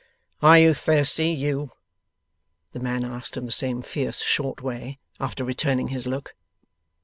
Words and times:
'Are 0.41 0.57
you 0.57 0.73
thirsty, 0.73 1.29
you?' 1.29 1.73
the 2.73 2.79
man 2.79 3.05
asked, 3.05 3.37
in 3.37 3.45
the 3.45 3.51
same 3.51 3.83
fierce 3.83 4.23
short 4.23 4.59
way, 4.63 4.97
after 5.19 5.43
returning 5.43 5.89
his 5.89 6.07
look. 6.07 6.33